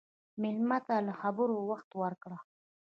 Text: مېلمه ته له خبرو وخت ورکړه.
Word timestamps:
مېلمه 0.41 0.77
ته 0.87 0.95
له 1.07 1.13
خبرو 1.21 1.57
وخت 1.69 1.89
ورکړه. 2.01 2.37